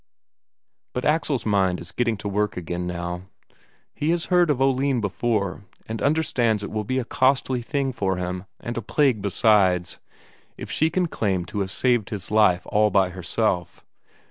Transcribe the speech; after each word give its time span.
But 0.93 1.05
Axel's 1.05 1.45
mind 1.45 1.79
is 1.79 1.91
getting 1.91 2.17
to 2.17 2.27
work 2.27 2.57
again 2.57 2.87
now. 2.87 3.21
He 3.93 4.09
has 4.09 4.25
heard 4.33 4.49
of 4.49 4.59
Oline 4.59 4.99
before, 4.99 5.65
and 5.85 6.01
understands 6.01 6.63
it 6.63 6.71
will 6.71 6.83
be 6.83 6.97
a 6.97 7.05
costly 7.05 7.61
thing 7.61 7.93
for 7.93 8.15
him, 8.17 8.45
and 8.59 8.75
a 8.77 8.81
plague 8.81 9.21
besides, 9.21 9.99
if 10.57 10.71
she 10.71 10.89
can 10.89 11.05
claim 11.05 11.45
to 11.45 11.59
have 11.59 11.69
saved 11.69 12.09
his 12.09 12.31
life 12.31 12.65
all 12.71 12.89
by 12.89 13.11
herself. 13.11 13.85